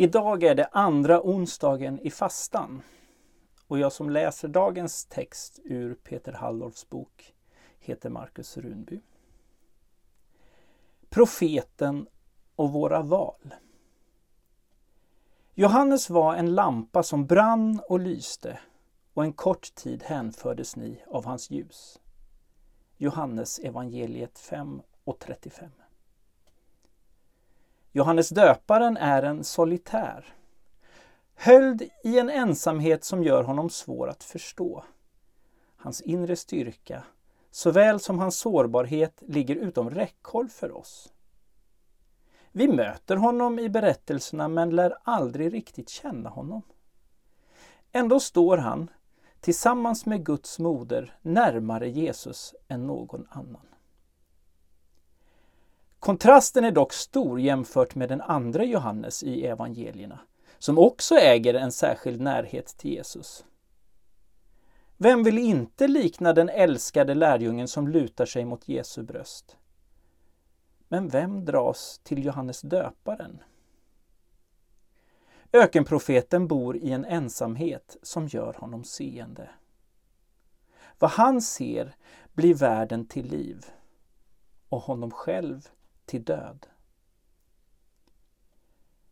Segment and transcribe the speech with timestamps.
[0.00, 2.82] Idag är det andra onsdagen i fastan
[3.66, 7.34] och jag som läser dagens text ur Peter Halldorfs bok
[7.78, 9.00] heter Markus Runby.
[11.08, 12.06] Profeten
[12.56, 13.54] och våra val.
[15.54, 18.58] Johannes var en lampa som brann och lyste
[19.14, 22.00] och en kort tid hänfördes ni av hans ljus.
[22.96, 25.70] Johannes evangeliet 5 och 35.
[27.92, 30.34] Johannes döparen är en solitär.
[31.34, 34.84] Höljd i en ensamhet som gör honom svår att förstå.
[35.76, 37.04] Hans inre styrka,
[37.50, 41.12] såväl som hans sårbarhet, ligger utom räckhåll för oss.
[42.52, 46.62] Vi möter honom i berättelserna men lär aldrig riktigt känna honom.
[47.92, 48.90] Ändå står han,
[49.40, 53.69] tillsammans med Guds moder, närmare Jesus än någon annan.
[56.00, 60.20] Kontrasten är dock stor jämfört med den andra Johannes i evangelierna,
[60.58, 63.44] som också äger en särskild närhet till Jesus.
[64.96, 69.56] Vem vill inte likna den älskade lärjungen som lutar sig mot Jesu bröst?
[70.88, 73.42] Men vem dras till Johannes döparen?
[75.52, 79.50] Ökenprofeten bor i en ensamhet som gör honom seende.
[80.98, 81.96] Vad han ser
[82.32, 83.64] blir världen till liv
[84.68, 85.68] och honom själv
[86.10, 86.66] till död.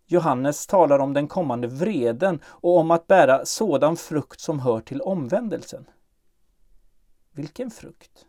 [0.07, 5.01] Johannes talar om den kommande vreden och om att bära sådan frukt som hör till
[5.01, 5.85] omvändelsen.
[7.31, 8.27] Vilken frukt?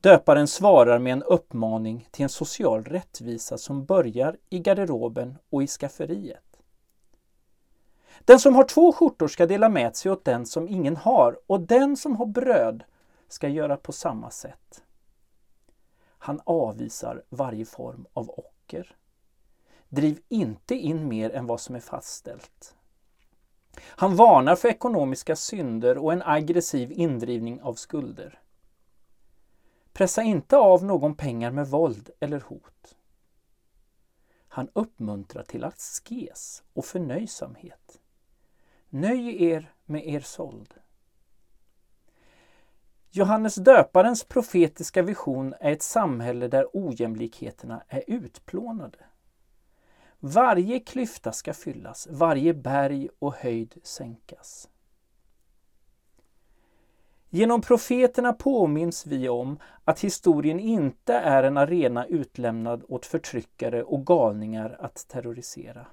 [0.00, 5.66] Döparen svarar med en uppmaning till en social rättvisa som börjar i garderoben och i
[5.66, 6.60] skafferiet.
[8.24, 11.60] Den som har två skjortor ska dela med sig åt den som ingen har och
[11.60, 12.84] den som har bröd
[13.28, 14.82] ska göra på samma sätt.
[16.26, 18.96] Han avvisar varje form av ocker.
[19.88, 22.76] Driv inte in mer än vad som är fastställt.
[23.80, 28.40] Han varnar för ekonomiska synder och en aggressiv indrivning av skulder.
[29.92, 32.96] Pressa inte av någon pengar med våld eller hot.
[34.48, 38.00] Han uppmuntrar till askes och förnöjsamhet.
[38.88, 40.74] Nöj er med er såld.
[43.10, 48.98] Johannes döparens profetiska vision är ett samhälle där ojämlikheterna är utplånade.
[50.20, 54.68] Varje klyfta ska fyllas, varje berg och höjd sänkas.
[57.30, 64.06] Genom profeterna påminns vi om att historien inte är en arena utlämnad åt förtryckare och
[64.06, 65.86] galningar att terrorisera.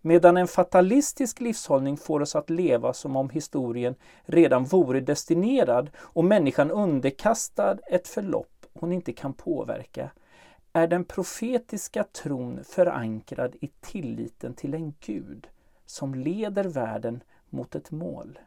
[0.00, 6.24] Medan en fatalistisk livshållning får oss att leva som om historien redan vore destinerad och
[6.24, 10.10] människan underkastad ett förlopp hon inte kan påverka,
[10.72, 15.48] är den profetiska tron förankrad i tilliten till en Gud
[15.86, 18.38] som leder världen mot ett mål.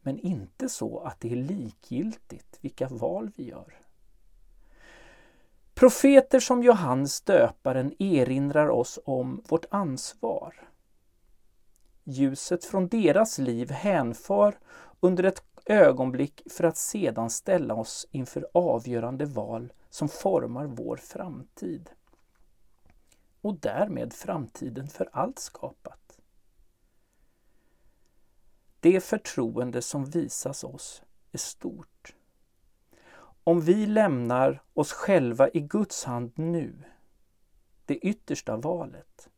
[0.00, 3.74] Men inte så att det är likgiltigt vilka val vi gör.
[5.82, 10.68] Profeter som Johannes döparen erinrar oss om vårt ansvar.
[12.04, 14.58] Ljuset från deras liv hänför
[15.00, 21.90] under ett ögonblick för att sedan ställa oss inför avgörande val som formar vår framtid.
[23.40, 26.18] Och därmed framtiden för allt skapat.
[28.80, 32.14] Det förtroende som visas oss är stort.
[33.44, 36.74] Om vi lämnar oss själva i Guds hand nu,
[37.86, 39.30] det yttersta valet,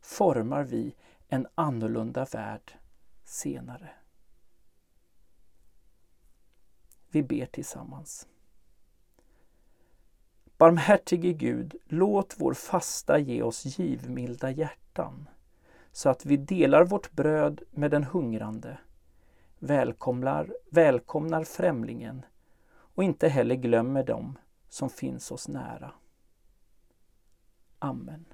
[0.00, 0.94] formar vi
[1.28, 2.72] en annorlunda värld
[3.24, 3.90] senare.
[7.10, 8.28] Vi ber tillsammans.
[10.58, 15.28] Barmhärtige Gud, låt vår fasta ge oss givmilda hjärtan
[15.92, 18.78] så att vi delar vårt bröd med den hungrande,
[19.58, 22.22] välkomnar, välkomnar främlingen
[22.94, 24.38] och inte heller glömmer dem
[24.68, 25.92] som finns oss nära.
[27.78, 28.24] Amen.